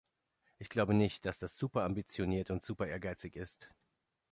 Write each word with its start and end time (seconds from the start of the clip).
Ich 0.57 0.69
glaube 0.69 0.95
nicht, 0.95 1.27
dass 1.27 1.37
das 1.37 1.55
superambitioniert 1.59 2.49
und 2.49 2.65
superehrgeizig 2.65 3.35
ist. 3.35 3.69